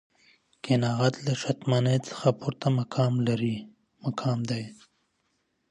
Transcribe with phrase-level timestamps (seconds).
[0.65, 2.67] قناعت له شتمنۍ څخه پورته
[4.05, 4.63] مقام دی.